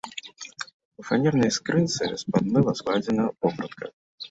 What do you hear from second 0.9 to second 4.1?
У фанернай скрынцы з-пад мыла складзена вопратка.